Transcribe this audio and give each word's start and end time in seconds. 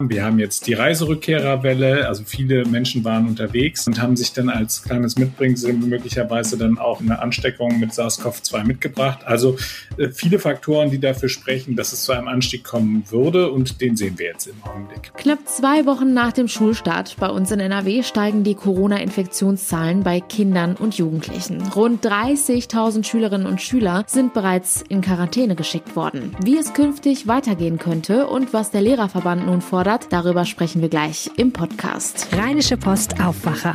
Wir 0.00 0.24
haben 0.24 0.38
jetzt 0.38 0.68
die 0.68 0.74
Reiserückkehrerwelle, 0.74 2.06
also 2.06 2.22
viele 2.24 2.64
Menschen 2.64 3.02
waren 3.02 3.26
unterwegs 3.26 3.84
und 3.88 4.00
haben 4.00 4.14
sich 4.14 4.32
dann 4.32 4.48
als 4.48 4.84
kleines 4.84 5.18
Mitbringsel 5.18 5.72
möglicherweise 5.72 6.56
dann 6.56 6.78
auch 6.78 7.00
eine 7.00 7.18
Ansteckung 7.18 7.80
mit 7.80 7.90
SARS-CoV-2 7.90 8.64
mitgebracht. 8.64 9.26
Also 9.26 9.56
äh, 9.96 10.10
viele 10.10 10.38
Faktoren, 10.38 10.92
die 10.92 11.00
dafür 11.00 11.28
sprechen, 11.28 11.74
dass 11.74 11.92
es 11.92 12.04
zu 12.04 12.12
einem 12.12 12.28
Anstieg 12.28 12.62
kommen 12.62 13.02
würde 13.10 13.50
und 13.50 13.80
den 13.80 13.96
sehen 13.96 14.18
wir 14.20 14.26
jetzt 14.26 14.46
im 14.46 14.62
Augenblick. 14.62 15.12
Knapp 15.16 15.48
zwei 15.48 15.84
Wochen 15.84 16.14
nach 16.14 16.32
dem 16.32 16.46
Schulstart 16.46 17.16
bei 17.18 17.28
uns 17.28 17.50
in 17.50 17.58
NRW 17.58 18.04
steigen 18.04 18.44
die 18.44 18.54
Corona-Infektionszahlen 18.54 20.04
bei 20.04 20.20
Kindern 20.20 20.76
und 20.76 20.96
Jugendlichen. 20.96 21.60
Rund 21.74 22.06
30.000 22.06 23.02
Schülerinnen 23.02 23.48
und 23.48 23.60
Schüler 23.60 24.04
sind 24.06 24.32
bereits 24.32 24.80
in 24.88 25.00
Quarantäne 25.00 25.56
geschickt 25.56 25.96
worden. 25.96 26.36
Wie 26.44 26.56
es 26.56 26.72
künftig 26.72 27.26
weitergehen 27.26 27.78
könnte 27.78 28.28
und 28.28 28.52
was 28.52 28.70
der 28.70 28.82
Lehrerverband 28.82 29.44
nun 29.46 29.60
fordert, 29.60 29.87
gefordert. 29.88 30.06
Darüber 30.10 30.44
sprechen 30.44 30.82
wir 30.82 30.88
gleich 30.88 31.30
im 31.36 31.52
Podcast. 31.52 32.28
Rheinische 32.32 32.76
Post 32.76 33.20
Aufwacher. 33.20 33.74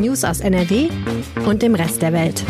News 0.00 0.24
aus 0.24 0.40
NRW 0.40 0.88
und 1.46 1.62
dem 1.62 1.74
Rest 1.74 2.02
der 2.02 2.12
Welt. 2.12 2.44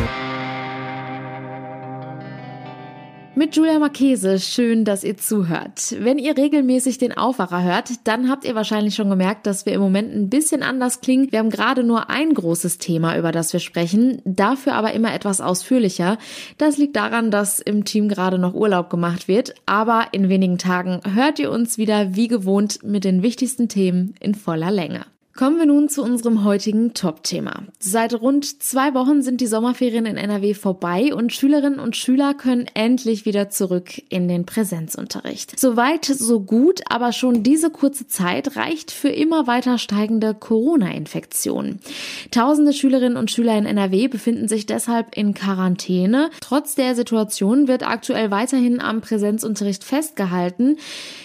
Mit 3.39 3.55
Julia 3.55 3.79
Marchese, 3.79 4.39
schön, 4.39 4.87
dass 4.87 5.05
ihr 5.05 5.19
zuhört. 5.19 5.95
Wenn 6.01 6.17
ihr 6.17 6.39
regelmäßig 6.39 6.97
den 6.97 7.15
Aufwacher 7.15 7.63
hört, 7.63 7.91
dann 8.05 8.31
habt 8.31 8.47
ihr 8.47 8.55
wahrscheinlich 8.55 8.95
schon 8.95 9.11
gemerkt, 9.11 9.47
dass 9.47 9.67
wir 9.67 9.75
im 9.75 9.83
Moment 9.83 10.15
ein 10.15 10.31
bisschen 10.31 10.63
anders 10.63 11.03
klingen. 11.03 11.31
Wir 11.31 11.41
haben 11.41 11.51
gerade 11.51 11.85
nur 11.85 12.09
ein 12.09 12.33
großes 12.33 12.79
Thema, 12.79 13.19
über 13.19 13.33
das 13.33 13.53
wir 13.53 13.61
sprechen, 13.61 14.23
dafür 14.25 14.73
aber 14.73 14.95
immer 14.95 15.13
etwas 15.13 15.43
ausführlicher. 15.43 16.17
Das 16.57 16.79
liegt 16.79 16.97
daran, 16.97 17.31
dass 17.31 17.61
im 17.61 17.85
Team 17.85 18.09
gerade 18.09 18.39
noch 18.39 18.55
Urlaub 18.55 18.89
gemacht 18.89 19.29
wird, 19.29 19.55
aber 19.67 20.07
in 20.13 20.31
wenigen 20.31 20.57
Tagen 20.57 21.03
hört 21.07 21.39
ihr 21.39 21.51
uns 21.51 21.77
wieder 21.77 22.17
wie 22.17 22.29
gewohnt 22.29 22.83
mit 22.85 23.05
den 23.05 23.23
wichtigsten 23.23 23.69
Themen 23.69 24.15
in 24.19 24.35
voller 24.35 24.71
Länge. 24.71 25.05
Kommen 25.37 25.59
wir 25.59 25.67
nun 25.67 25.91
zu 25.91 26.03
unserem 26.03 26.45
heutigen 26.45 26.95
Top-Thema. 26.95 27.65
Seit 27.79 28.15
rund 28.15 28.63
zwei 28.63 28.95
Wochen 28.95 29.21
sind 29.21 29.43
die 29.43 29.47
Sommerferien 29.47 30.07
in 30.07 30.17
NRW 30.17 30.55
vorbei 30.55 31.15
und 31.15 31.31
Schülerinnen 31.31 31.79
und 31.79 31.95
Schüler 31.95 32.33
können 32.33 32.65
endlich 32.73 33.27
wieder 33.27 33.51
zurück 33.51 34.01
in 34.09 34.29
den 34.29 34.47
Präsenzunterricht. 34.47 35.61
Soweit, 35.61 36.07
so 36.07 36.41
gut, 36.41 36.81
aber 36.89 37.13
schon 37.13 37.43
diese 37.43 37.69
kurze 37.69 38.07
Zeit 38.07 38.57
reicht 38.57 38.91
für 38.91 39.11
immer 39.11 39.47
weiter 39.47 39.77
steigende 39.77 40.33
Corona-Infektionen. 40.33 41.81
Tausende 42.31 42.73
Schülerinnen 42.73 43.19
und 43.19 43.31
Schüler 43.31 43.59
in 43.59 43.67
NRW 43.67 44.09
befinden 44.09 44.49
sich 44.49 44.65
deshalb 44.65 45.19
in 45.19 45.35
Quarantäne. 45.35 46.31
Trotz 46.41 46.77
der 46.77 46.95
Situation 46.95 47.69
wird 47.69 47.87
aktuell 47.87 48.31
weiterhin 48.31 48.81
am 48.81 49.03
Präsenzunterricht 49.03 49.85
festgehalten. 49.85 50.79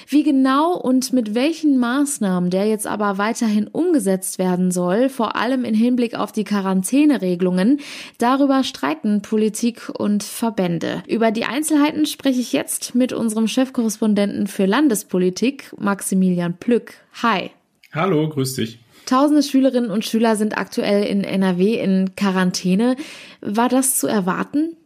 Wie 0.09 0.23
genau 0.23 0.77
und 0.77 1.13
mit 1.13 1.33
welchen 1.33 1.77
Maßnahmen 1.77 2.49
der 2.49 2.65
jetzt 2.65 2.85
aber 2.85 3.17
weiterhin 3.17 3.69
umgesetzt 3.69 4.00
werden 4.37 4.71
soll, 4.71 5.09
vor 5.09 5.35
allem 5.35 5.63
in 5.63 5.73
Hinblick 5.73 6.15
auf 6.15 6.31
die 6.31 6.43
Quarantäneregelungen, 6.43 7.79
darüber 8.17 8.63
streiten 8.63 9.21
Politik 9.21 9.89
und 9.89 10.23
Verbände. 10.23 11.03
Über 11.07 11.31
die 11.31 11.45
Einzelheiten 11.45 12.05
spreche 12.05 12.41
ich 12.41 12.53
jetzt 12.53 12.95
mit 12.95 13.13
unserem 13.13 13.47
Chefkorrespondenten 13.47 14.47
für 14.47 14.65
Landespolitik, 14.65 15.73
Maximilian 15.77 16.57
Plück. 16.57 16.93
Hi. 17.21 17.51
Hallo, 17.93 18.27
grüß 18.29 18.55
dich. 18.55 18.79
Tausende 19.05 19.43
Schülerinnen 19.43 19.91
und 19.91 20.05
Schüler 20.05 20.35
sind 20.35 20.57
aktuell 20.57 21.03
in 21.03 21.23
NRW 21.23 21.79
in 21.79 22.15
Quarantäne. 22.15 22.95
War 23.41 23.67
das 23.67 23.97
zu 23.97 24.07
erwarten? 24.07 24.77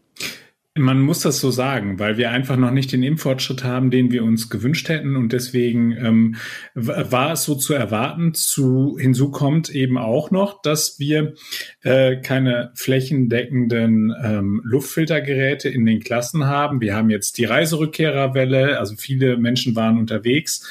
Man 0.78 1.00
muss 1.00 1.22
das 1.22 1.40
so 1.40 1.52
sagen, 1.52 2.00
weil 2.00 2.18
wir 2.18 2.31
einfach 2.31 2.58
noch 2.58 2.72
nicht 2.72 2.92
den 2.92 3.02
Impffortschritt 3.02 3.64
haben, 3.64 3.92
den 3.92 4.12
wir 4.12 4.26
uns 4.26 4.50
gewünscht 4.50 4.90
hätten. 4.90 5.16
Und 5.16 5.31
deswegen 5.31 5.94
ähm, 5.94 6.36
war 6.73 7.31
es 7.31 7.45
so 7.45 7.56
zu 7.56 7.73
erwarten. 7.73 8.34
Zu, 8.34 8.98
hinzu 9.00 9.31
kommt 9.31 9.70
eben 9.70 9.98
auch 9.98 10.31
noch, 10.31 10.62
dass 10.62 11.00
wir 11.00 11.36
äh, 11.81 12.18
keine 12.18 12.73
flächendeckenden 12.76 14.13
ähm, 14.22 14.62
Luftfiltergeräte 14.66 15.69
in 15.69 15.86
den 15.86 16.02
Klassen 16.02 16.46
haben. 16.46 16.81
Wir 16.81 16.94
haben 16.94 17.09
jetzt 17.09 17.38
die 17.38 17.46
Reiserückkehrerwelle, 17.46 18.78
also 18.78 18.96
viele 18.97 19.38
Menschen 19.38 19.78
waren 19.78 19.97
unterwegs 19.97 20.68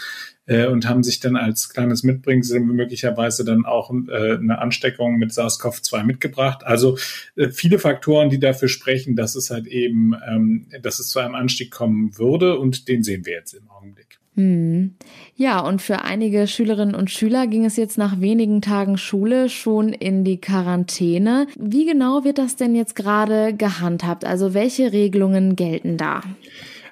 äh, 0.47 0.67
und 0.67 0.89
haben 0.89 1.03
sich 1.03 1.21
dann 1.21 1.37
als 1.37 1.69
kleines 1.69 2.03
Mitbringsel 2.03 2.61
möglicherweise 2.61 3.45
dann 3.45 3.65
auch 3.65 3.91
äh, 3.91 4.37
eine 4.37 4.59
Ansteckung 4.59 5.17
mit 5.17 5.33
SARS-CoV-2 5.33 6.05
mitgebracht. 6.05 6.65
Also 6.65 6.99
äh, 7.37 7.51
viele 7.51 7.79
Faktoren, 7.79 8.31
die 8.31 8.39
dafür 8.39 8.69
sprechen, 8.69 9.17
dass 9.17 9.35
es 9.35 9.51
halt 9.51 9.67
eben, 9.67 10.15
ähm, 10.29 10.67
dass 10.83 10.99
es 10.99 11.09
zu 11.09 11.19
einem 11.19 11.35
Anstieg 11.35 11.71
kommen 11.71 12.17
würde 12.19 12.59
und 12.59 12.89
den 12.89 13.03
sehen 13.03 13.27
wir 13.27 13.35
jetzt 13.35 13.55
im 13.55 13.71
Augenblick. 13.71 14.19
Hm. 14.37 14.97
Ja, 15.37 15.61
und 15.61 15.81
für 15.81 16.03
einige 16.03 16.49
Schülerinnen 16.49 16.97
und 16.97 17.11
Schüler 17.11 17.47
ging 17.47 17.65
es 17.65 17.77
jetzt 17.77 17.99
nach 17.99 18.21
wenigen 18.21 18.63
Tagen 18.63 18.99
Schule 18.99 19.49
schon 19.49 19.93
in 19.93 20.25
die 20.25 20.41
Quarantäne. 20.41 21.47
Wie 21.57 21.87
genau 21.87 22.25
wird 22.25 22.39
das 22.39 22.57
denn 22.57 22.75
jetzt 22.75 22.97
gerade 22.97 23.55
gehandhabt? 23.55 24.25
Also 24.25 24.53
welche 24.53 24.93
Regelungen 24.93 25.55
gelten 25.55 25.97
da? 25.97 26.23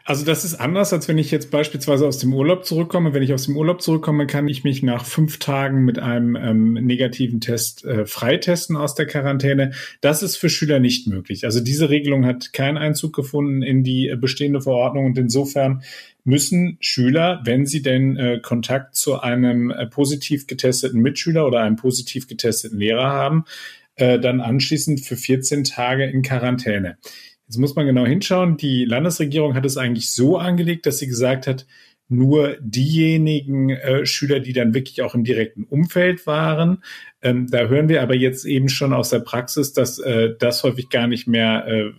Also 0.05 0.25
das 0.25 0.45
ist 0.45 0.57
anders, 0.57 0.93
als 0.93 1.07
wenn 1.07 1.19
ich 1.19 1.31
jetzt 1.31 1.53
beispielsweise 1.53 2.07
aus 2.07 2.19
dem 2.19 2.35
Urlaub 2.35 2.65
zurückkomme. 2.65 3.15
Wenn 3.15 3.23
ich 3.23 3.33
aus 3.33 3.45
dem 3.45 3.57
Urlaub 3.57 3.83
zurückkomme, 3.83 4.27
kann 4.27 4.49
ich 4.49 4.65
mich 4.65 4.83
nach 4.83 5.05
fünf 5.05 5.39
Tagen 5.39 5.85
mit 5.85 6.01
einem 6.01 6.35
ähm, 6.35 6.73
negativen 6.73 7.41
Test 7.41 7.85
äh, 7.85 8.05
freitesten 8.05 8.77
aus 8.77 8.97
der 8.97 9.07
Quarantäne. 9.07 9.73
Das 10.01 10.25
ist 10.25 10.37
für 10.37 10.49
Schüler 10.49 10.81
nicht 10.81 11.07
möglich. 11.07 11.45
Also 11.45 11.61
diese 11.61 11.89
Regelung 11.89 12.27
hat 12.27 12.53
keinen 12.53 12.79
Einzug 12.79 13.15
gefunden 13.15 13.63
in 13.63 13.85
die 13.85 14.09
äh, 14.09 14.17
bestehende 14.17 14.61
Verordnung 14.61 15.07
und 15.07 15.19
insofern 15.19 15.83
müssen 16.25 16.79
Schüler, 16.81 17.41
wenn 17.45 17.67
sie 17.67 17.83
denn 17.83 18.17
äh, 18.17 18.41
Kontakt 18.41 18.97
zu 18.97 19.21
einem 19.21 19.71
äh, 19.71 19.87
positiv 19.87 20.49
getesteten 20.49 21.01
Mitschüler 21.01 21.47
oder 21.47 21.61
einem 21.61 21.77
positiv 21.77 22.27
getesteten 22.27 22.79
Lehrer 22.79 23.09
haben, 23.09 23.45
äh, 23.97 24.19
dann 24.19 24.41
anschließend 24.41 25.01
für 25.01 25.17
14 25.17 25.65
Tage 25.65 26.05
in 26.05 26.23
Quarantäne. 26.23 26.97
Jetzt 27.53 27.59
muss 27.59 27.75
man 27.75 27.85
genau 27.85 28.07
hinschauen. 28.07 28.57
Die 28.57 28.87
Landesregierung 28.87 29.55
hat 29.55 29.67
es 29.67 29.77
eigentlich 29.77 30.11
so 30.11 30.39
angelegt, 30.39 30.87
dass 30.87 30.97
sie 30.97 31.07
gesagt 31.07 31.47
hat, 31.47 31.67
nur 32.09 32.57
diejenigen 32.61 33.69
äh, 33.69 34.07
Schüler, 34.07 34.41
die 34.41 34.55
dann 34.55 34.73
wirklich 34.73 35.03
auch 35.03 35.15
im 35.15 35.23
direkten 35.23 35.65
Umfeld 35.65 36.27
waren. 36.27 36.83
Ähm, 37.21 37.49
da 37.51 37.67
hören 37.67 37.91
wir 37.91 38.01
aber 38.01 38.15
jetzt 38.15 38.47
eben 38.47 38.71
schon 38.71 38.95
aus 38.95 39.11
der 39.11 39.19
Praxis, 39.19 39.75
dass 39.75 39.99
äh, 39.99 40.31
das 40.39 40.63
häufig 40.63 40.89
gar 40.89 41.07
nicht 41.07 41.29
mehr 41.29 41.67
äh, 41.69 41.93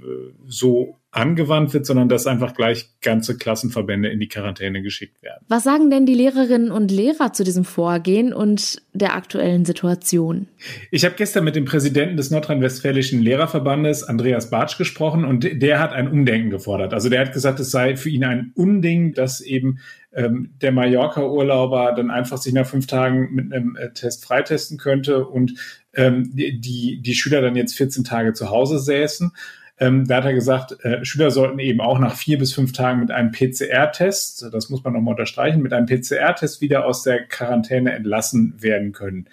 so 0.48 0.98
angewandt 1.14 1.74
wird, 1.74 1.86
sondern 1.86 2.10
dass 2.10 2.26
einfach 2.26 2.56
gleich 2.56 2.90
ganze 3.02 3.38
Klassenverbände 3.38 4.10
in 4.10 4.20
die 4.20 4.28
Quarantäne 4.28 4.82
geschickt 4.82 5.22
werden. 5.22 5.46
Was 5.48 5.64
sagen 5.64 5.92
denn 5.92 6.08
die 6.08 6.16
Lehrerinnen 6.16 6.72
und 6.72 6.90
Lehrer 6.90 7.34
zu 7.34 7.44
diesem 7.44 7.66
Vorgehen 7.66 8.34
und 8.34 8.82
der 8.94 9.16
aktuellen 9.16 9.64
Situation? 9.64 10.48
Ich 10.90 11.06
habe 11.06 11.14
gestern 11.16 11.44
mit 11.44 11.56
dem 11.56 11.66
Präsidenten 11.66 12.18
des 12.18 12.32
Nordrhein-Westfälischen 12.32 13.22
Lehrerverbandes, 13.22 14.04
Andreas 14.04 14.50
Bartsch, 14.50 14.78
gesprochen 14.78 15.24
und 15.24 15.48
der 15.62 15.80
hat 15.80 15.94
ein 15.94 16.12
Umdenken 16.12 16.50
gefordert. 16.50 16.94
Also 16.94 17.10
der 17.10 17.22
hat 17.22 17.34
gesagt, 17.34 17.60
es 17.60 17.70
sei 17.70 17.96
für 17.96 18.10
ihn 18.10 18.24
ein 18.24 18.52
Unding, 18.56 19.14
dass 19.14 19.40
eben 19.40 19.80
ähm, 20.14 20.54
der 20.62 20.72
Mallorca-Urlauber 20.72 21.94
dann 21.96 22.10
einfach 22.10 22.38
sich 22.38 22.54
nach 22.54 22.66
fünf 22.66 22.88
Tagen 22.88 23.34
mit 23.34 23.54
einem 23.54 23.76
äh, 23.76 23.94
Test 23.94 24.26
freitesten 24.26 24.78
könnte 24.78 25.26
und 25.26 25.54
ähm, 25.94 26.32
die, 26.34 27.02
die 27.02 27.14
Schüler 27.14 27.42
dann 27.42 27.56
jetzt 27.56 27.76
14 27.76 28.04
Tage 28.04 28.34
zu 28.34 28.50
Hause 28.50 28.80
säßen. 28.80 29.32
Ähm, 29.80 30.06
da 30.08 30.18
hat 30.18 30.26
er 30.26 30.34
gesagt, 30.34 30.78
äh, 30.84 31.04
Schüler 31.04 31.32
sollten 31.32 31.58
eben 31.58 31.82
auch 31.82 31.98
nach 31.98 32.16
vier 32.16 32.38
bis 32.38 32.54
fünf 32.54 32.74
Tagen 32.74 33.00
mit 33.00 33.10
einem 33.10 33.32
PCR-Test, 33.32 34.50
das 34.52 34.70
muss 34.70 34.84
man 34.84 34.94
nochmal 34.94 35.14
unterstreichen, 35.14 35.64
mit 35.64 35.74
einem 35.74 35.88
PCR-Test 35.88 36.62
wieder 36.62 36.86
aus 36.86 37.02
der 37.02 37.24
Quarantäne 37.26 37.92
entlassen 37.92 38.54
werden 38.62 38.92
können. 38.92 39.28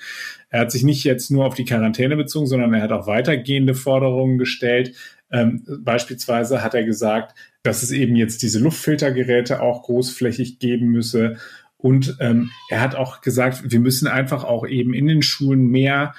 Er 0.48 0.60
hat 0.60 0.72
sich 0.72 0.82
nicht 0.82 1.04
jetzt 1.04 1.30
nur 1.30 1.44
auf 1.44 1.54
die 1.54 1.66
Quarantäne 1.66 2.16
bezogen, 2.16 2.46
sondern 2.46 2.72
er 2.72 2.82
hat 2.82 2.92
auch 2.92 3.06
weitergehende 3.06 3.74
Forderungen 3.74 4.38
gestellt. 4.38 4.94
Ähm, 5.30 5.62
beispielsweise 5.80 6.64
hat 6.64 6.74
er 6.74 6.84
gesagt, 6.84 7.36
dass 7.62 7.82
es 7.82 7.90
eben 7.90 8.16
jetzt 8.16 8.42
diese 8.42 8.58
Luftfiltergeräte 8.58 9.60
auch 9.60 9.82
großflächig 9.82 10.58
geben 10.58 10.86
müsse. 10.86 11.36
Und 11.76 12.16
ähm, 12.20 12.50
er 12.70 12.80
hat 12.80 12.94
auch 12.94 13.20
gesagt, 13.20 13.70
wir 13.70 13.80
müssen 13.80 14.08
einfach 14.08 14.44
auch 14.44 14.66
eben 14.66 14.94
in 14.94 15.06
den 15.06 15.22
Schulen 15.22 15.66
mehr 15.66 16.14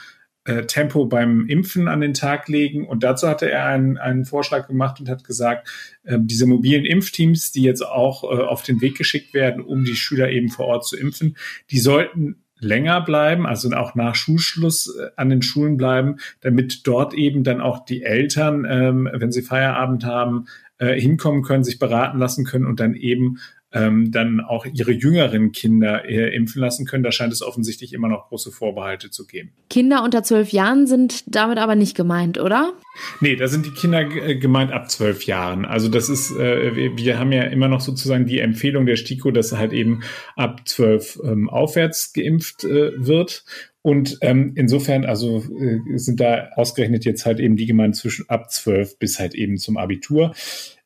äh, 0.46 0.64
Tempo 0.64 1.06
beim 1.06 1.48
Impfen 1.48 1.88
an 1.88 2.02
den 2.02 2.14
Tag 2.14 2.48
legen. 2.48 2.88
Und 2.88 3.04
dazu 3.04 3.28
hatte 3.28 3.50
er 3.50 3.66
einen, 3.66 3.98
einen 3.98 4.26
Vorschlag 4.26 4.68
gemacht 4.68 5.00
und 5.00 5.10
hat 5.10 5.24
gesagt, 5.24 5.70
äh, 6.04 6.18
diese 6.20 6.48
mobilen 6.48 6.86
Impfteams, 6.86 7.52
die 7.52 7.64
jetzt 7.64 7.86
auch 7.86 8.24
äh, 8.24 8.42
auf 8.42 8.64
den 8.64 8.82
Weg 8.82 8.98
geschickt 8.98 9.34
werden, 9.34 9.62
um 9.62 9.84
die 9.84 9.96
Schüler 9.96 10.30
eben 10.30 10.50
vor 10.50 10.66
Ort 10.68 10.86
zu 10.86 10.98
impfen, 10.98 11.38
die 11.70 11.80
sollten 11.80 12.44
länger 12.62 13.02
bleiben, 13.02 13.46
also 13.46 13.70
auch 13.72 13.96
nach 13.96 14.16
Schulschluss 14.16 14.96
äh, 14.96 15.10
an 15.16 15.30
den 15.30 15.42
Schulen 15.42 15.78
bleiben, 15.78 16.18
damit 16.42 16.88
dort 16.88 17.14
eben 17.14 17.44
dann 17.44 17.60
auch 17.60 17.84
die 17.86 18.04
Eltern, 18.04 18.66
ähm, 18.70 19.10
wenn 19.12 19.32
sie 19.32 19.42
Feierabend 19.42 20.06
haben, 20.06 20.46
äh, 20.78 21.00
hinkommen 21.00 21.44
können, 21.44 21.64
sich 21.64 21.80
beraten 21.80 22.20
lassen 22.20 22.46
können 22.46 22.66
und 22.66 22.80
dann 22.80 22.96
eben 22.96 23.38
ähm, 23.74 24.12
dann 24.12 24.42
auch 24.42 24.66
ihre 24.66 24.92
jüngeren 24.92 25.52
Kinder 25.52 26.06
äh, 26.06 26.36
impfen 26.36 26.62
lassen 26.62 26.86
können. 26.86 27.04
Da 27.04 27.12
scheint 27.12 27.32
es 27.32 27.42
offensichtlich 27.42 27.94
immer 27.94 28.10
noch 28.10 28.28
große 28.28 28.52
Vorbehalte 28.52 29.10
zu 29.10 29.26
geben. 29.26 29.52
Kinder 29.70 30.04
unter 30.04 30.24
zwölf 30.24 30.52
Jahren 30.52 30.88
sind 30.88 31.24
damit 31.34 31.58
aber 31.58 31.76
nicht 31.76 31.96
gemeint, 31.96 32.40
oder? 32.40 32.74
Nee, 33.22 33.36
da 33.36 33.48
sind 33.48 33.66
die 33.66 33.72
Kinder 33.72 34.02
äh, 34.02 34.36
gemeint 34.36 34.72
ab 34.72 34.92
zwölf 34.92 35.24
Jahren. 35.26 35.66
Also 35.66 35.88
das 35.88 36.10
ist, 36.10 36.32
äh, 36.32 36.96
wir 36.98 37.18
haben 37.18 37.32
ja 37.32 37.44
immer 37.44 37.70
noch 37.70 37.82
sozusagen 37.82 38.26
die 38.26 38.40
Empfehlung 38.40 38.86
der 38.86 38.98
STIKO, 38.98 39.32
dass 39.32 39.52
halt 39.54 39.74
eben 39.74 40.02
ab 40.36 40.68
zwölf 40.68 41.20
ähm, 41.24 41.50
aufwärts 41.50 42.14
geimpft 42.14 42.64
äh, 42.64 42.92
wird. 42.98 43.46
Und 43.84 44.18
ähm, 44.22 44.54
insofern, 44.56 45.06
also 45.06 45.38
äh, 45.38 45.98
sind 45.98 46.20
da 46.20 46.50
ausgerechnet 46.56 47.04
jetzt 47.04 47.26
halt 47.26 47.40
eben 47.40 47.56
die 47.56 47.66
gemeint 47.66 47.96
zwischen 47.96 48.30
ab 48.30 48.52
zwölf 48.52 49.00
bis 49.00 49.20
halt 49.20 49.34
eben 49.34 49.58
zum 49.58 49.78
Abitur. 49.78 50.34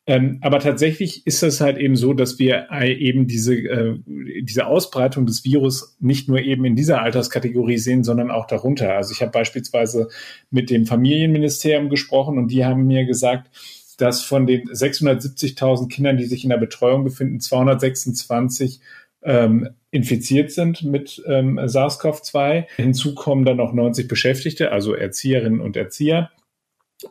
Ähm, 0.08 0.38
aber 0.40 0.60
tatsächlich 0.60 1.26
ist 1.26 1.42
es 1.42 1.60
halt 1.60 1.78
eben 1.78 1.96
so, 1.96 2.14
dass 2.14 2.38
wir 2.38 2.68
äh, 2.70 2.92
eben 2.94 3.26
diese, 3.26 3.56
äh, 3.56 3.98
diese 4.06 4.66
Ausbreitung 4.66 5.26
des 5.26 5.44
Virus 5.44 5.96
nicht 5.98 6.28
nur 6.28 6.38
eben 6.38 6.64
in 6.64 6.76
dieser 6.76 7.02
Alterskategorie 7.02 7.78
sehen, 7.78 8.04
sondern 8.04 8.30
auch 8.30 8.46
darunter. 8.46 8.94
Also 8.94 9.12
ich 9.12 9.20
habe 9.20 9.32
beispielsweise 9.32 10.08
mit 10.50 10.70
dem 10.70 10.86
Familienministerium 10.86 11.88
gesprochen 11.88 12.38
und 12.38 12.52
die 12.52 12.64
haben 12.64 12.86
mir 12.86 13.04
gesagt, 13.04 13.50
dass 13.98 14.22
von 14.22 14.46
den 14.46 14.68
670.000 14.68 15.88
Kindern, 15.88 16.18
die 16.18 16.26
sich 16.26 16.44
in 16.44 16.50
der 16.50 16.58
Betreuung 16.58 17.02
befinden, 17.02 17.40
226 17.40 18.80
ähm, 19.22 19.70
infiziert 19.90 20.52
sind 20.52 20.84
mit 20.84 21.20
ähm, 21.26 21.58
SARS-CoV-2. 21.58 22.66
Hinzu 22.76 23.14
kommen 23.16 23.44
dann 23.44 23.56
noch 23.56 23.72
90 23.72 24.06
Beschäftigte, 24.06 24.70
also 24.70 24.94
Erzieherinnen 24.94 25.60
und 25.60 25.76
Erzieher. 25.76 26.30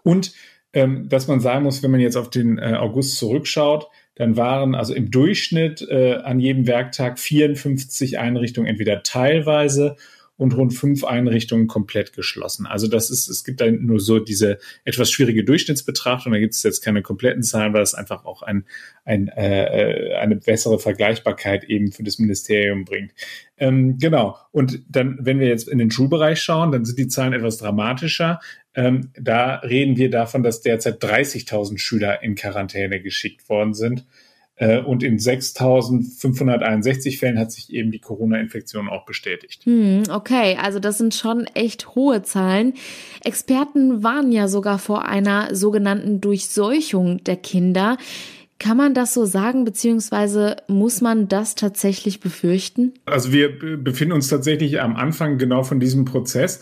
Und 0.04 0.34
ähm, 0.76 1.10
dass 1.10 1.28
man 1.28 1.40
sagen 1.40 1.64
muss, 1.64 1.82
wenn 1.82 1.90
man 1.90 2.02
jetzt 2.02 2.18
auf 2.18 2.30
den 2.30 2.60
äh, 2.60 2.76
August 2.78 3.18
zurückschaut, 3.18 3.88
dann 4.16 4.38
waren 4.38 4.76
also 4.76 4.94
im 4.94 5.10
Durchschnitt 5.10 5.82
äh, 5.90 6.16
an 6.16 6.40
jedem 6.40 6.68
Werktag 6.68 7.18
54 7.18 8.20
Einrichtungen 8.20 8.68
entweder 8.68 9.02
teilweise 9.02 9.96
und 10.38 10.56
rund 10.56 10.74
fünf 10.74 11.06
Einrichtungen 11.06 11.68
komplett 11.68 12.12
geschlossen. 12.12 12.66
Also 12.66 12.88
das 12.88 13.10
ist, 13.10 13.30
es 13.30 13.46
gibt 13.46 13.62
da 13.62 13.72
nur 13.72 14.02
so 14.02 14.20
diese 14.20 14.60
etwas 14.84 15.10
schwierige 15.10 15.46
Durchschnittsbetrachtung. 15.46 16.34
Da 16.34 16.40
gibt 16.40 16.54
es 16.54 16.64
jetzt 16.64 16.82
keine 16.82 17.02
kompletten 17.02 17.42
Zahlen, 17.42 17.74
weil 17.74 17.82
es 17.82 17.94
einfach 17.94 18.26
auch 18.26 18.42
ein, 18.42 18.66
ein, 19.06 19.30
äh, 19.30 20.16
eine 20.20 20.36
bessere 20.36 20.78
Vergleichbarkeit 20.78 21.64
eben 21.64 21.94
für 21.94 22.04
das 22.04 22.20
Ministerium 22.20 22.84
bringt. 22.84 23.14
Ähm, 23.58 23.98
genau. 23.98 24.38
Und 24.52 24.82
dann, 24.90 25.18
wenn 25.22 25.40
wir 25.40 25.48
jetzt 25.48 25.70
in 25.70 25.78
den 25.78 25.92
Schulbereich 25.92 26.42
schauen, 26.42 26.74
dann 26.74 26.84
sind 26.84 27.00
die 27.00 27.08
Zahlen 27.08 27.32
etwas 27.32 27.58
dramatischer. 27.58 28.42
Ähm, 28.76 29.10
da 29.20 29.56
reden 29.56 29.98
wir 29.98 30.10
davon, 30.10 30.44
dass 30.44 30.62
derzeit 30.62 31.02
30.000 31.02 31.78
Schüler 31.78 32.24
in 32.24 32.36
Quarantäne 32.36 33.02
geschickt 33.02 33.50
worden 33.50 33.74
sind. 33.74 34.06
Äh, 34.58 34.80
und 34.80 35.04
in 35.04 35.18
6.561 35.18 37.20
Fällen 37.20 37.38
hat 37.38 37.52
sich 37.52 37.74
eben 37.74 37.92
die 37.92 38.00
Corona-Infektion 38.00 38.88
auch 38.88 39.06
bestätigt. 39.06 39.66
Hm, 39.66 40.04
okay, 40.10 40.58
also 40.62 40.80
das 40.80 40.98
sind 40.98 41.14
schon 41.14 41.46
echt 41.54 41.96
hohe 41.96 42.24
Zahlen. 42.24 42.74
Experten 43.24 44.04
warnen 44.04 44.32
ja 44.32 44.48
sogar 44.48 44.80
vor 44.80 45.06
einer 45.06 45.54
sogenannten 45.54 46.22
Durchseuchung 46.22 47.24
der 47.24 47.36
Kinder. 47.36 47.98
Kann 48.58 48.78
man 48.78 48.94
das 48.94 49.14
so 49.14 49.26
sagen, 49.26 49.66
beziehungsweise 49.66 50.56
muss 50.68 51.02
man 51.02 51.28
das 51.28 51.56
tatsächlich 51.56 52.22
befürchten? 52.22 52.94
Also 53.06 53.34
wir 53.34 53.60
befinden 53.78 54.14
uns 54.14 54.30
tatsächlich 54.30 54.82
am 54.82 54.96
Anfang 54.96 55.38
genau 55.38 55.64
von 55.64 55.80
diesem 55.80 56.06
Prozess. 56.06 56.62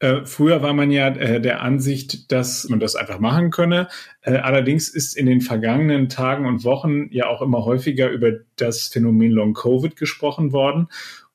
Äh, 0.00 0.24
früher 0.24 0.62
war 0.62 0.74
man 0.74 0.90
ja 0.90 1.08
äh, 1.08 1.40
der 1.40 1.62
Ansicht, 1.62 2.30
dass 2.30 2.68
man 2.68 2.78
das 2.78 2.94
einfach 2.94 3.20
machen 3.20 3.50
könne. 3.50 3.88
Äh, 4.22 4.36
allerdings 4.36 4.88
ist 4.88 5.16
in 5.16 5.26
den 5.26 5.40
vergangenen 5.40 6.08
Tagen 6.08 6.46
und 6.46 6.64
Wochen 6.64 7.08
ja 7.10 7.26
auch 7.26 7.40
immer 7.40 7.64
häufiger 7.64 8.10
über 8.10 8.32
das 8.56 8.88
Phänomen 8.88 9.30
Long 9.30 9.54
Covid 9.54 9.96
gesprochen 9.96 10.52
worden. 10.52 10.88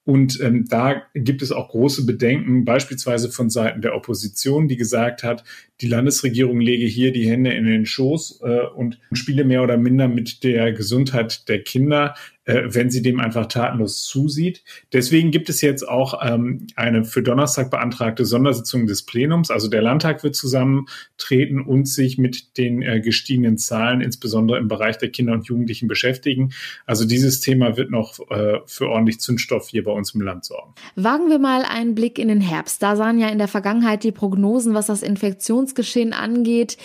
Und 0.06 0.40
ähm, 0.40 0.66
da 0.70 1.02
gibt 1.16 1.42
es 1.42 1.52
auch 1.52 1.70
große 1.70 2.06
Bedenken, 2.06 2.64
beispielsweise 2.64 3.32
von 3.32 3.50
Seiten 3.50 3.82
der 3.82 3.96
Opposition, 3.96 4.68
die 4.68 4.78
gesagt 4.78 5.24
hat, 5.24 5.44
die 5.82 5.88
Landesregierung 5.88 6.60
lege 6.60 6.86
hier 6.86 7.12
die 7.12 7.28
Hände 7.28 7.52
in 7.54 7.66
den 7.66 7.88
Schoß 7.88 8.42
äh, 8.44 8.68
und 8.76 9.00
spiele 9.14 9.44
mehr 9.44 9.64
oder 9.64 9.78
minder 9.78 10.08
mit 10.08 10.44
der 10.44 10.74
Gesundheit 10.74 11.50
der 11.50 11.64
Kinder, 11.64 12.14
äh, 12.46 12.64
wenn 12.68 12.90
sie 12.90 13.02
dem 13.02 13.20
einfach 13.20 13.48
tatenlos 13.48 14.04
zusieht. 14.04 14.64
Deswegen 14.94 15.32
gibt 15.32 15.50
es 15.50 15.62
jetzt 15.62 15.88
auch 15.88 16.22
ähm, 16.24 16.68
eine 16.76 17.04
für 17.04 17.22
Donnerstag 17.22 17.72
beantragte 17.72 18.26
Sondersitzung 18.26 18.88
des 18.88 19.04
Plenums. 19.04 19.52
Also 19.52 19.68
der 19.68 19.82
Landtag 19.82 20.24
wird 20.24 20.36
zusammentreten 20.36 21.62
und 21.62 21.88
sich 21.88 22.18
mit 22.18 22.58
den 22.58 22.82
äh, 22.82 23.02
gestiegenen 23.02 23.58
Zahlen, 23.58 24.02
insbesondere 24.02 24.60
im 24.60 24.68
Bereich 24.68 24.98
der 24.98 25.10
Kinder 25.10 25.34
und 25.34 25.48
Jugendlichen, 25.48 25.88
beschäftigen. 25.88 26.52
Also 26.86 27.06
dieses 27.06 27.40
Thema 27.40 27.78
wird 27.78 27.92
noch 27.92 28.20
äh, 28.30 28.60
für 28.66 28.90
ordentlich 28.90 29.20
Zündstoff 29.20 29.70
hier 29.70 29.84
bei 29.84 29.92
uns 29.92 30.16
im 30.16 30.22
Land 30.22 30.46
sorgen. 30.46 30.74
Wagen 30.96 31.30
wir 31.30 31.40
mal 31.40 31.64
einen 31.64 31.96
Blick 31.96 32.18
in 32.20 32.28
den 32.28 32.42
Herbst. 32.42 32.82
Da 32.82 32.96
sahen 32.96 33.20
ja 33.20 33.30
in 33.30 33.38
der 33.38 33.48
Vergangenheit 33.48 34.04
die 34.04 34.12
Prognosen, 34.12 34.74
was 34.74 34.88
das 34.88 35.02
Infektions 35.02 35.56
Migrationsgeschehen 35.56 36.14
angeht, 36.14 36.78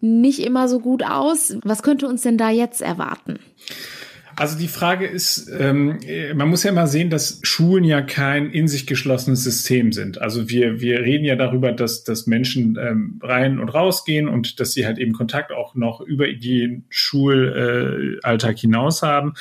nicht 0.00 0.40
immer 0.40 0.68
so 0.68 0.80
gut 0.80 1.04
aus. 1.04 1.56
Was 1.62 1.82
könnte 1.82 2.08
uns 2.08 2.22
denn 2.22 2.38
da 2.38 2.50
jetzt 2.50 2.80
erwarten? 2.80 3.38
Also 4.40 4.56
die 4.56 4.68
Frage 4.68 5.06
ist, 5.06 5.50
ähm, 5.50 5.98
man 6.34 6.48
muss 6.48 6.62
ja 6.62 6.70
immer 6.70 6.86
sehen, 6.86 7.10
dass 7.10 7.40
Schulen 7.42 7.84
ja 7.84 8.00
kein 8.00 8.50
in 8.50 8.68
sich 8.68 8.86
geschlossenes 8.86 9.44
System 9.44 9.92
sind. 9.92 10.18
Also 10.18 10.48
wir, 10.48 10.80
wir 10.80 11.00
reden 11.00 11.26
ja 11.26 11.36
darüber, 11.36 11.72
dass, 11.72 12.04
dass 12.04 12.26
Menschen 12.26 12.78
ähm, 12.80 13.20
rein 13.22 13.58
und 13.58 13.68
rausgehen 13.68 14.28
und 14.28 14.58
dass 14.58 14.72
sie 14.72 14.86
halt 14.86 14.96
eben 14.96 15.12
Kontakt 15.12 15.52
auch 15.52 15.74
noch 15.74 16.00
über 16.00 16.26
den 16.26 16.86
Schulalltag 16.88 18.56
äh, 18.56 18.60
hinaus 18.60 19.02
haben. 19.02 19.34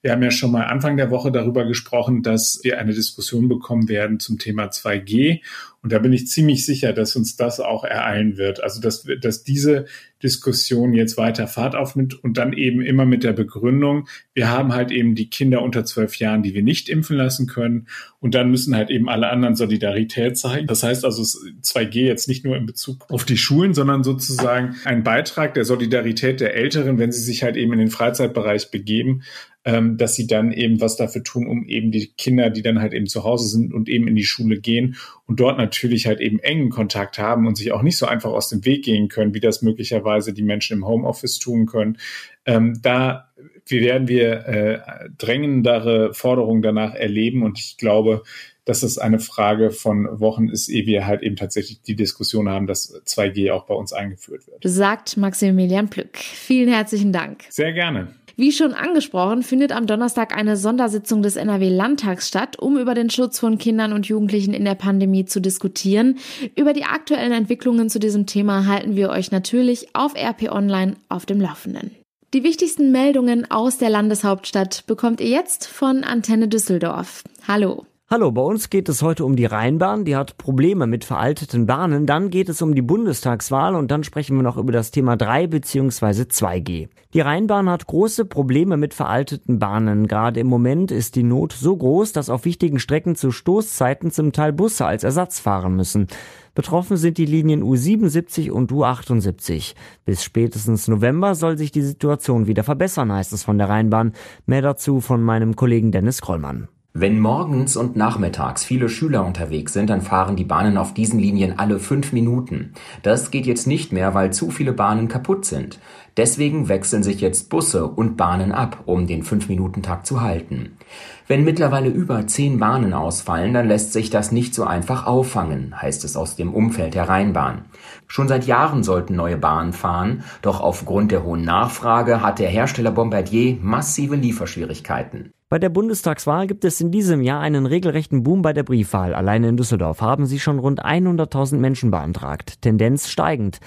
Wir 0.00 0.12
haben 0.12 0.22
ja 0.22 0.30
schon 0.30 0.52
mal 0.52 0.64
Anfang 0.64 0.96
der 0.96 1.10
Woche 1.10 1.30
darüber 1.30 1.66
gesprochen, 1.66 2.22
dass 2.22 2.60
wir 2.62 2.78
eine 2.78 2.94
Diskussion 2.94 3.50
bekommen 3.50 3.90
werden 3.90 4.20
zum 4.20 4.38
Thema 4.38 4.68
2G. 4.68 5.42
Und 5.86 5.92
da 5.92 6.00
bin 6.00 6.12
ich 6.12 6.26
ziemlich 6.26 6.66
sicher, 6.66 6.92
dass 6.92 7.14
uns 7.14 7.36
das 7.36 7.60
auch 7.60 7.84
ereilen 7.84 8.38
wird. 8.38 8.60
Also, 8.60 8.80
dass, 8.80 9.06
dass 9.20 9.44
diese 9.44 9.86
Diskussion 10.20 10.92
jetzt 10.94 11.16
weiter 11.16 11.46
Fahrt 11.46 11.76
aufnimmt 11.76 12.24
und 12.24 12.38
dann 12.38 12.54
eben 12.54 12.80
immer 12.80 13.06
mit 13.06 13.22
der 13.22 13.32
Begründung, 13.32 14.08
wir 14.34 14.50
haben 14.50 14.74
halt 14.74 14.90
eben 14.90 15.14
die 15.14 15.30
Kinder 15.30 15.62
unter 15.62 15.84
zwölf 15.84 16.16
Jahren, 16.16 16.42
die 16.42 16.54
wir 16.54 16.64
nicht 16.64 16.88
impfen 16.88 17.16
lassen 17.16 17.46
können. 17.46 17.86
Und 18.18 18.34
dann 18.34 18.50
müssen 18.50 18.74
halt 18.74 18.90
eben 18.90 19.08
alle 19.08 19.28
anderen 19.28 19.54
Solidarität 19.54 20.36
zeigen. 20.36 20.66
Das 20.66 20.82
heißt 20.82 21.04
also 21.04 21.22
2G 21.22 22.00
jetzt 22.00 22.26
nicht 22.26 22.44
nur 22.44 22.56
in 22.56 22.66
Bezug 22.66 23.08
auf 23.08 23.24
die 23.24 23.38
Schulen, 23.38 23.72
sondern 23.72 24.02
sozusagen 24.02 24.74
ein 24.86 25.04
Beitrag 25.04 25.54
der 25.54 25.64
Solidarität 25.64 26.40
der 26.40 26.56
Älteren, 26.56 26.98
wenn 26.98 27.12
sie 27.12 27.22
sich 27.22 27.44
halt 27.44 27.56
eben 27.56 27.72
in 27.74 27.78
den 27.78 27.90
Freizeitbereich 27.90 28.72
begeben, 28.72 29.22
ähm, 29.66 29.96
dass 29.96 30.14
sie 30.14 30.28
dann 30.28 30.52
eben 30.52 30.80
was 30.80 30.96
dafür 30.96 31.24
tun, 31.24 31.48
um 31.48 31.66
eben 31.66 31.90
die 31.90 32.06
Kinder, 32.16 32.50
die 32.50 32.62
dann 32.62 32.80
halt 32.80 32.94
eben 32.94 33.08
zu 33.08 33.24
Hause 33.24 33.48
sind 33.48 33.74
und 33.74 33.88
eben 33.88 34.06
in 34.06 34.14
die 34.14 34.24
Schule 34.24 34.60
gehen 34.60 34.96
und 35.26 35.40
dort 35.40 35.58
natürlich 35.58 36.06
halt 36.06 36.20
eben 36.20 36.38
engen 36.38 36.70
Kontakt 36.70 37.18
haben 37.18 37.48
und 37.48 37.56
sich 37.56 37.72
auch 37.72 37.82
nicht 37.82 37.98
so 37.98 38.06
einfach 38.06 38.30
aus 38.30 38.48
dem 38.48 38.64
Weg 38.64 38.84
gehen 38.84 39.08
können, 39.08 39.34
wie 39.34 39.40
das 39.40 39.62
möglicherweise 39.62 40.32
die 40.32 40.44
Menschen 40.44 40.78
im 40.78 40.86
Homeoffice 40.86 41.40
tun 41.40 41.66
können. 41.66 41.98
Ähm, 42.46 42.78
da 42.80 43.32
werden 43.68 44.06
wir 44.06 44.46
äh, 44.46 44.78
drängendere 45.18 46.14
Forderungen 46.14 46.62
danach 46.62 46.94
erleben 46.94 47.42
und 47.42 47.58
ich 47.58 47.76
glaube, 47.76 48.22
dass 48.64 48.84
es 48.84 48.98
eine 48.98 49.18
Frage 49.18 49.72
von 49.72 50.20
Wochen 50.20 50.48
ist, 50.48 50.68
ehe 50.68 50.86
wir 50.86 51.06
halt 51.06 51.22
eben 51.22 51.34
tatsächlich 51.34 51.82
die 51.82 51.96
Diskussion 51.96 52.48
haben, 52.48 52.68
dass 52.68 52.94
2G 53.04 53.52
auch 53.52 53.66
bei 53.66 53.74
uns 53.74 53.92
eingeführt 53.92 54.46
wird. 54.46 54.58
Sagt 54.62 55.16
Maximilian 55.16 55.88
Plück. 55.90 56.18
Vielen 56.18 56.72
herzlichen 56.72 57.12
Dank. 57.12 57.44
Sehr 57.48 57.72
gerne. 57.72 58.14
Wie 58.38 58.52
schon 58.52 58.74
angesprochen, 58.74 59.42
findet 59.42 59.72
am 59.72 59.86
Donnerstag 59.86 60.36
eine 60.36 60.58
Sondersitzung 60.58 61.22
des 61.22 61.36
NRW-Landtags 61.36 62.28
statt, 62.28 62.58
um 62.58 62.76
über 62.76 62.92
den 62.92 63.08
Schutz 63.08 63.38
von 63.38 63.56
Kindern 63.56 63.94
und 63.94 64.08
Jugendlichen 64.08 64.52
in 64.52 64.66
der 64.66 64.74
Pandemie 64.74 65.24
zu 65.24 65.40
diskutieren. 65.40 66.18
Über 66.54 66.74
die 66.74 66.84
aktuellen 66.84 67.32
Entwicklungen 67.32 67.88
zu 67.88 67.98
diesem 67.98 68.26
Thema 68.26 68.66
halten 68.66 68.94
wir 68.94 69.08
euch 69.08 69.30
natürlich 69.30 69.88
auf 69.94 70.14
RP 70.14 70.52
Online 70.52 70.96
auf 71.08 71.24
dem 71.24 71.40
Laufenden. 71.40 71.92
Die 72.34 72.42
wichtigsten 72.42 72.92
Meldungen 72.92 73.50
aus 73.50 73.78
der 73.78 73.88
Landeshauptstadt 73.88 74.84
bekommt 74.86 75.22
ihr 75.22 75.28
jetzt 75.28 75.66
von 75.66 76.04
Antenne 76.04 76.48
Düsseldorf. 76.48 77.24
Hallo. 77.48 77.86
Hallo, 78.08 78.30
bei 78.30 78.40
uns 78.40 78.70
geht 78.70 78.88
es 78.88 79.02
heute 79.02 79.24
um 79.24 79.34
die 79.34 79.46
Rheinbahn, 79.46 80.04
die 80.04 80.14
hat 80.14 80.38
Probleme 80.38 80.86
mit 80.86 81.04
veralteten 81.04 81.66
Bahnen. 81.66 82.06
Dann 82.06 82.30
geht 82.30 82.48
es 82.48 82.62
um 82.62 82.72
die 82.72 82.80
Bundestagswahl 82.80 83.74
und 83.74 83.90
dann 83.90 84.04
sprechen 84.04 84.36
wir 84.36 84.44
noch 84.44 84.58
über 84.58 84.70
das 84.70 84.92
Thema 84.92 85.16
3 85.16 85.48
bzw. 85.48 86.22
2G. 86.22 86.88
Die 87.14 87.20
Rheinbahn 87.20 87.68
hat 87.68 87.88
große 87.88 88.24
Probleme 88.24 88.76
mit 88.76 88.94
veralteten 88.94 89.58
Bahnen. 89.58 90.06
Gerade 90.06 90.38
im 90.38 90.46
Moment 90.46 90.92
ist 90.92 91.16
die 91.16 91.24
Not 91.24 91.52
so 91.52 91.76
groß, 91.76 92.12
dass 92.12 92.30
auf 92.30 92.44
wichtigen 92.44 92.78
Strecken 92.78 93.16
zu 93.16 93.32
Stoßzeiten 93.32 94.12
zum 94.12 94.30
Teil 94.30 94.52
Busse 94.52 94.86
als 94.86 95.02
Ersatz 95.02 95.40
fahren 95.40 95.74
müssen. 95.74 96.06
Betroffen 96.54 96.96
sind 96.98 97.18
die 97.18 97.26
Linien 97.26 97.64
U77 97.64 98.52
und 98.52 98.70
U78. 98.70 99.74
Bis 100.04 100.22
spätestens 100.22 100.86
November 100.86 101.34
soll 101.34 101.58
sich 101.58 101.72
die 101.72 101.82
Situation 101.82 102.46
wieder 102.46 102.62
verbessern, 102.62 103.12
heißt 103.12 103.32
es 103.32 103.42
von 103.42 103.58
der 103.58 103.68
Rheinbahn. 103.68 104.12
Mehr 104.46 104.62
dazu 104.62 105.00
von 105.00 105.24
meinem 105.24 105.56
Kollegen 105.56 105.90
Dennis 105.90 106.20
Krollmann. 106.20 106.68
Wenn 106.98 107.20
morgens 107.20 107.76
und 107.76 107.94
nachmittags 107.94 108.64
viele 108.64 108.88
Schüler 108.88 109.26
unterwegs 109.26 109.74
sind, 109.74 109.90
dann 109.90 110.00
fahren 110.00 110.34
die 110.34 110.46
Bahnen 110.46 110.78
auf 110.78 110.94
diesen 110.94 111.20
Linien 111.20 111.58
alle 111.58 111.78
fünf 111.78 112.14
Minuten. 112.14 112.72
Das 113.02 113.30
geht 113.30 113.44
jetzt 113.44 113.66
nicht 113.66 113.92
mehr, 113.92 114.14
weil 114.14 114.32
zu 114.32 114.50
viele 114.50 114.72
Bahnen 114.72 115.06
kaputt 115.06 115.44
sind. 115.44 115.78
Deswegen 116.16 116.70
wechseln 116.70 117.02
sich 117.02 117.20
jetzt 117.20 117.50
Busse 117.50 117.86
und 117.86 118.16
Bahnen 118.16 118.50
ab, 118.50 118.84
um 118.86 119.06
den 119.06 119.24
Fünf-Minuten-Takt 119.24 120.06
zu 120.06 120.22
halten. 120.22 120.78
Wenn 121.26 121.44
mittlerweile 121.44 121.90
über 121.90 122.26
zehn 122.26 122.58
Bahnen 122.58 122.94
ausfallen, 122.94 123.52
dann 123.52 123.68
lässt 123.68 123.92
sich 123.92 124.08
das 124.08 124.32
nicht 124.32 124.54
so 124.54 124.64
einfach 124.64 125.06
auffangen, 125.06 125.78
heißt 125.78 126.02
es 126.02 126.16
aus 126.16 126.34
dem 126.34 126.54
Umfeld 126.54 126.94
der 126.94 127.10
Rheinbahn. 127.10 127.66
Schon 128.06 128.26
seit 128.26 128.46
Jahren 128.46 128.82
sollten 128.82 129.16
neue 129.16 129.36
Bahnen 129.36 129.74
fahren, 129.74 130.24
doch 130.40 130.62
aufgrund 130.62 131.12
der 131.12 131.24
hohen 131.24 131.44
Nachfrage 131.44 132.22
hat 132.22 132.38
der 132.38 132.48
Hersteller 132.48 132.92
Bombardier 132.92 133.58
massive 133.60 134.16
Lieferschwierigkeiten. 134.16 135.34
Bei 135.48 135.60
der 135.60 135.68
Bundestagswahl 135.68 136.48
gibt 136.48 136.64
es 136.64 136.80
in 136.80 136.90
diesem 136.90 137.22
Jahr 137.22 137.40
einen 137.40 137.66
regelrechten 137.66 138.24
Boom 138.24 138.42
bei 138.42 138.52
der 138.52 138.64
Briefwahl. 138.64 139.14
Alleine 139.14 139.48
in 139.48 139.56
Düsseldorf 139.56 140.00
haben 140.00 140.26
sie 140.26 140.40
schon 140.40 140.58
rund 140.58 140.84
100.000 140.84 141.58
Menschen 141.58 141.92
beantragt. 141.92 142.62
Tendenz 142.62 143.08
steigend. 143.08 143.60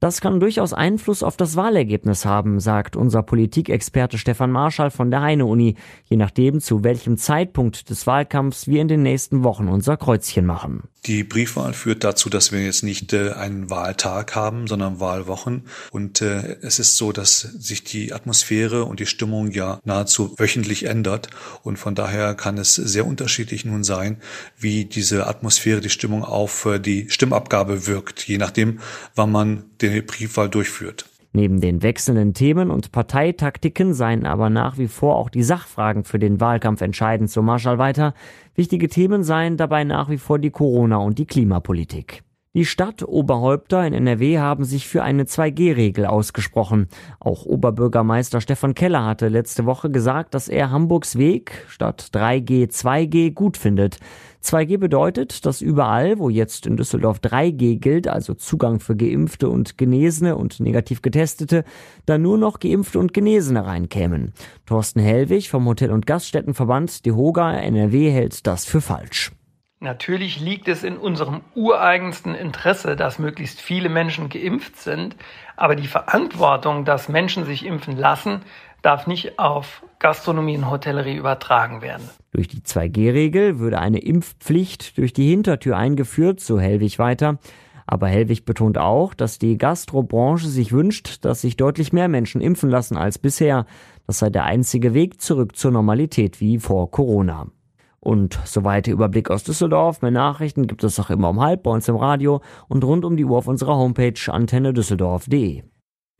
Das 0.00 0.22
kann 0.22 0.40
durchaus 0.40 0.72
Einfluss 0.72 1.22
auf 1.22 1.36
das 1.36 1.54
Wahlergebnis 1.54 2.24
haben, 2.24 2.58
sagt 2.58 2.96
unser 2.96 3.22
Politikexperte 3.22 4.16
Stefan 4.16 4.50
Marschall 4.50 4.90
von 4.90 5.10
der 5.10 5.20
Heine-Uni, 5.20 5.76
je 6.04 6.16
nachdem, 6.16 6.60
zu 6.60 6.84
welchem 6.84 7.18
Zeitpunkt 7.18 7.90
des 7.90 8.06
Wahlkampfs 8.06 8.66
wir 8.66 8.80
in 8.80 8.88
den 8.88 9.02
nächsten 9.02 9.44
Wochen 9.44 9.68
unser 9.68 9.98
Kreuzchen 9.98 10.46
machen. 10.46 10.84
Die 11.06 11.22
Briefwahl 11.22 11.72
führt 11.72 12.02
dazu, 12.02 12.28
dass 12.28 12.50
wir 12.50 12.64
jetzt 12.64 12.82
nicht 12.82 13.12
äh, 13.12 13.30
einen 13.30 13.70
Wahltag 13.70 14.34
haben, 14.34 14.66
sondern 14.66 14.98
Wahlwochen. 14.98 15.62
Und 15.92 16.20
äh, 16.20 16.56
es 16.62 16.80
ist 16.80 16.96
so, 16.96 17.12
dass 17.12 17.40
sich 17.40 17.84
die 17.84 18.12
Atmosphäre 18.12 18.84
und 18.84 18.98
die 18.98 19.06
Stimmung 19.06 19.52
ja 19.52 19.80
nahezu 19.84 20.34
wöchentlich 20.36 20.84
ändert. 20.84 21.28
Und 21.62 21.78
von 21.78 21.94
daher 21.94 22.34
kann 22.34 22.58
es 22.58 22.74
sehr 22.74 23.06
unterschiedlich 23.06 23.64
nun 23.64 23.84
sein, 23.84 24.16
wie 24.58 24.84
diese 24.84 25.28
Atmosphäre, 25.28 25.80
die 25.80 25.90
Stimmung 25.90 26.24
auf 26.24 26.66
äh, 26.66 26.80
die 26.80 27.08
Stimmabgabe 27.08 27.86
wirkt, 27.86 28.26
je 28.26 28.38
nachdem, 28.38 28.80
wann 29.14 29.30
man 29.30 29.64
den 29.80 30.04
Briefwahl 30.04 30.48
durchführt. 30.48 31.06
Neben 31.36 31.60
den 31.60 31.82
wechselnden 31.82 32.32
Themen 32.32 32.70
und 32.70 32.92
Parteitaktiken 32.92 33.92
seien 33.92 34.24
aber 34.24 34.48
nach 34.48 34.78
wie 34.78 34.88
vor 34.88 35.16
auch 35.16 35.28
die 35.28 35.42
Sachfragen 35.42 36.02
für 36.02 36.18
den 36.18 36.40
Wahlkampf 36.40 36.80
entscheidend, 36.80 37.30
so 37.30 37.42
Marschall 37.42 37.76
weiter. 37.76 38.14
Wichtige 38.54 38.88
Themen 38.88 39.22
seien 39.22 39.58
dabei 39.58 39.84
nach 39.84 40.08
wie 40.08 40.16
vor 40.16 40.38
die 40.38 40.48
Corona- 40.48 40.96
und 40.96 41.18
die 41.18 41.26
Klimapolitik. 41.26 42.22
Die 42.56 42.64
Stadtoberhäupter 42.64 43.86
in 43.86 43.92
NRW 43.92 44.38
haben 44.38 44.64
sich 44.64 44.88
für 44.88 45.02
eine 45.02 45.24
2G-Regel 45.24 46.06
ausgesprochen. 46.06 46.88
Auch 47.20 47.44
Oberbürgermeister 47.44 48.40
Stefan 48.40 48.72
Keller 48.72 49.04
hatte 49.04 49.28
letzte 49.28 49.66
Woche 49.66 49.90
gesagt, 49.90 50.32
dass 50.32 50.48
er 50.48 50.70
Hamburgs 50.70 51.18
Weg 51.18 51.66
statt 51.68 52.08
3G 52.14 52.70
2G 52.70 53.34
gut 53.34 53.58
findet. 53.58 53.98
2G 54.42 54.78
bedeutet, 54.78 55.44
dass 55.44 55.60
überall, 55.60 56.18
wo 56.18 56.30
jetzt 56.30 56.66
in 56.66 56.78
Düsseldorf 56.78 57.18
3G 57.18 57.78
gilt, 57.78 58.08
also 58.08 58.32
Zugang 58.32 58.80
für 58.80 58.96
Geimpfte 58.96 59.50
und 59.50 59.76
Genesene 59.76 60.34
und 60.34 60.58
negativ 60.58 61.02
Getestete, 61.02 61.62
da 62.06 62.16
nur 62.16 62.38
noch 62.38 62.58
Geimpfte 62.58 62.98
und 62.98 63.12
Genesene 63.12 63.66
reinkämen. 63.66 64.32
Thorsten 64.64 65.00
Hellwig 65.00 65.50
vom 65.50 65.66
Hotel- 65.66 65.92
und 65.92 66.06
Gaststättenverband 66.06 67.04
DeHoga 67.04 67.52
NRW 67.52 68.10
hält 68.10 68.46
das 68.46 68.64
für 68.64 68.80
falsch. 68.80 69.35
Natürlich 69.78 70.40
liegt 70.40 70.68
es 70.68 70.82
in 70.84 70.96
unserem 70.96 71.42
ureigensten 71.54 72.34
Interesse, 72.34 72.96
dass 72.96 73.18
möglichst 73.18 73.60
viele 73.60 73.90
Menschen 73.90 74.30
geimpft 74.30 74.76
sind, 74.76 75.16
aber 75.54 75.76
die 75.76 75.86
Verantwortung, 75.86 76.86
dass 76.86 77.10
Menschen 77.10 77.44
sich 77.44 77.66
impfen 77.66 77.96
lassen, 77.96 78.40
darf 78.80 79.06
nicht 79.06 79.38
auf 79.38 79.82
Gastronomie 79.98 80.56
und 80.56 80.70
Hotellerie 80.70 81.16
übertragen 81.16 81.82
werden. 81.82 82.08
Durch 82.30 82.48
die 82.48 82.60
2G-Regel 82.60 83.58
würde 83.58 83.78
eine 83.78 83.98
Impfpflicht 83.98 84.96
durch 84.96 85.12
die 85.12 85.28
Hintertür 85.28 85.76
eingeführt, 85.76 86.40
so 86.40 86.58
Hellwig 86.58 86.98
weiter. 86.98 87.38
Aber 87.86 88.08
Hellwig 88.08 88.44
betont 88.44 88.78
auch, 88.78 89.14
dass 89.14 89.38
die 89.38 89.58
Gastrobranche 89.58 90.48
sich 90.48 90.72
wünscht, 90.72 91.24
dass 91.24 91.42
sich 91.42 91.56
deutlich 91.56 91.92
mehr 91.92 92.08
Menschen 92.08 92.40
impfen 92.40 92.70
lassen 92.70 92.96
als 92.96 93.18
bisher. 93.18 93.66
Das 94.06 94.20
sei 94.20 94.30
der 94.30 94.44
einzige 94.44 94.94
Weg 94.94 95.20
zurück 95.20 95.56
zur 95.56 95.70
Normalität 95.70 96.40
wie 96.40 96.58
vor 96.58 96.90
Corona. 96.90 97.46
Und 98.06 98.38
soweit 98.44 98.86
der 98.86 98.94
Überblick 98.94 99.32
aus 99.32 99.42
Düsseldorf. 99.42 100.00
Mehr 100.00 100.12
Nachrichten 100.12 100.68
gibt 100.68 100.84
es 100.84 101.00
auch 101.00 101.10
immer 101.10 101.28
um 101.28 101.40
halb 101.40 101.64
bei 101.64 101.72
uns 101.72 101.88
im 101.88 101.96
Radio 101.96 102.40
und 102.68 102.84
rund 102.84 103.04
um 103.04 103.16
die 103.16 103.24
Uhr 103.24 103.36
auf 103.36 103.48
unserer 103.48 103.76
Homepage 103.76 104.14
antennedüsseldorf.de. 104.32 105.64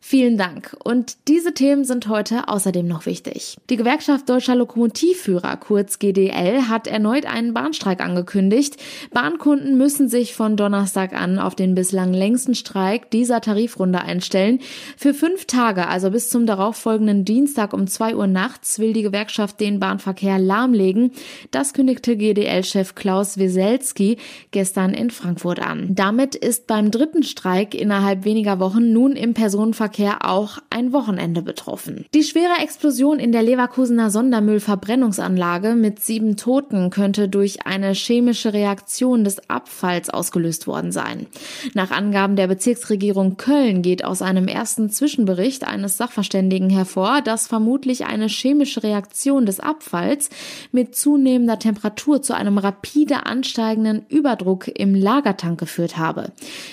Vielen 0.08 0.38
Dank. 0.38 0.76
Und 0.84 1.16
diese 1.26 1.52
Themen 1.52 1.84
sind 1.84 2.06
heute 2.06 2.46
außerdem 2.46 2.86
noch 2.86 3.06
wichtig. 3.06 3.56
Die 3.70 3.76
Gewerkschaft 3.76 4.28
Deutscher 4.28 4.54
Lokomotivführer, 4.54 5.56
kurz 5.56 5.98
GDL, 5.98 6.68
hat 6.68 6.86
erneut 6.86 7.26
einen 7.26 7.54
Bahnstreik 7.54 8.00
angekündigt. 8.00 8.76
Bahnkunden 9.12 9.76
müssen 9.76 10.08
sich 10.08 10.36
von 10.36 10.56
Donnerstag 10.56 11.12
an 11.12 11.40
auf 11.40 11.56
den 11.56 11.74
bislang 11.74 12.14
längsten 12.14 12.54
Streik 12.54 13.10
dieser 13.10 13.40
Tarifrunde 13.40 14.00
einstellen. 14.00 14.60
Für 14.96 15.12
fünf 15.12 15.46
Tage, 15.46 15.88
also 15.88 16.12
bis 16.12 16.30
zum 16.30 16.46
darauffolgenden 16.46 17.24
Dienstag 17.24 17.72
um 17.72 17.88
zwei 17.88 18.14
Uhr 18.14 18.28
nachts, 18.28 18.78
will 18.78 18.92
die 18.92 19.02
Gewerkschaft 19.02 19.58
den 19.58 19.80
Bahnverkehr 19.80 20.38
lahmlegen. 20.38 21.10
Das 21.50 21.74
kündigte 21.74 22.16
GDL-Chef 22.16 22.94
Klaus 22.94 23.38
Wieselski 23.38 24.18
gestern 24.52 24.94
in 24.94 25.10
Frankfurt 25.10 25.58
an. 25.58 25.96
Damit 25.96 26.36
ist 26.36 26.68
beim 26.68 26.92
dritten 26.92 27.24
Streik 27.24 27.74
innerhalb 27.74 28.24
weniger 28.24 28.60
Wochen 28.60 28.92
nun 28.92 29.16
im 29.16 29.34
Personenverkehr 29.34 29.95
Verkehr 29.96 30.28
auch 30.30 30.58
ein 30.68 30.92
Wochenende 30.92 31.40
betroffen. 31.40 32.04
Die 32.12 32.22
schwere 32.22 32.62
Explosion 32.62 33.18
in 33.18 33.32
der 33.32 33.42
Leverkusener 33.42 34.10
Sondermüllverbrennungsanlage 34.10 35.74
mit 35.74 36.00
sieben 36.00 36.36
Toten 36.36 36.90
könnte 36.90 37.30
durch 37.30 37.64
eine 37.64 37.94
chemische 37.94 38.52
Reaktion 38.52 39.24
des 39.24 39.48
Abfalls 39.48 40.10
ausgelöst 40.10 40.66
worden 40.66 40.92
sein. 40.92 41.28
Nach 41.72 41.90
Angaben 41.92 42.36
der 42.36 42.46
Bezirksregierung 42.46 43.38
Köln 43.38 43.80
geht 43.80 44.04
aus 44.04 44.20
einem 44.20 44.48
ersten 44.48 44.90
Zwischenbericht 44.90 45.66
eines 45.66 45.96
Sachverständigen 45.96 46.68
hervor, 46.68 47.22
dass 47.22 47.46
vermutlich 47.46 48.04
eine 48.04 48.26
chemische 48.26 48.82
Reaktion 48.82 49.46
des 49.46 49.60
Abfalls 49.60 50.28
mit 50.72 50.94
zunehmender 50.94 51.58
Temperatur 51.58 52.20
zu 52.20 52.34
einem 52.34 52.58
rapide 52.58 53.24
ansteigenden 53.24 54.04
Überdruck 54.10 54.68
im 54.68 54.94
Lagertank 54.94 55.58
geführt 55.58 55.96
habe. 55.96 56.32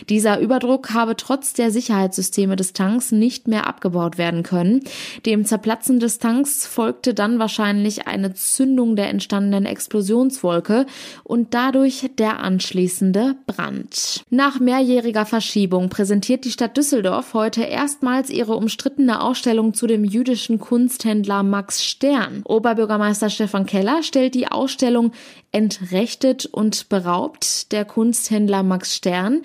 Dieser 0.09 0.41
Überdruck 0.41 0.93
habe 0.93 1.15
trotz 1.15 1.53
der 1.53 1.71
Sicherheitssysteme 1.71 2.57
des 2.57 2.73
Tanks 2.73 3.02
nicht 3.11 3.47
mehr 3.47 3.67
abgebaut 3.67 4.17
werden 4.17 4.43
können. 4.43 4.81
Dem 5.25 5.45
Zerplatzen 5.45 5.99
des 5.99 6.19
Tanks 6.19 6.65
folgte 6.65 7.13
dann 7.13 7.39
wahrscheinlich 7.39 8.07
eine 8.07 8.33
Zündung 8.33 8.95
der 8.95 9.09
entstandenen 9.09 9.65
Explosionswolke 9.65 10.85
und 11.23 11.53
dadurch 11.53 12.09
der 12.17 12.39
anschließende 12.39 13.35
Brand. 13.45 14.23
Nach 14.29 14.59
mehrjähriger 14.59 15.25
Verschiebung 15.25 15.89
präsentiert 15.89 16.45
die 16.45 16.51
Stadt 16.51 16.77
Düsseldorf 16.77 17.33
heute 17.33 17.63
erstmals 17.63 18.29
ihre 18.29 18.55
umstrittene 18.55 19.21
Ausstellung 19.21 19.73
zu 19.73 19.87
dem 19.87 20.03
jüdischen 20.03 20.59
Kunsthändler 20.59 21.43
Max 21.43 21.83
Stern. 21.83 22.41
Oberbürgermeister 22.45 23.29
Stefan 23.29 23.65
Keller 23.65 24.03
stellt 24.03 24.35
die 24.35 24.47
Ausstellung 24.47 25.11
Entrechtet 25.51 26.47
und 26.47 26.89
beraubt 26.89 27.71
der 27.71 27.85
Kunsthändler 27.85 28.63
Max 28.63 28.95
Stern 28.95 29.43